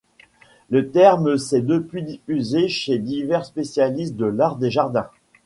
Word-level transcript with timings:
Le 0.71 0.89
terme 0.89 1.37
s'est 1.37 1.61
depuis 1.61 2.01
diffusé 2.01 2.69
chez 2.69 2.97
divers 2.97 3.45
spécialistes 3.45 4.15
de 4.15 4.25
l'art 4.25 4.55
des 4.55 4.71
jardins. 4.71 5.11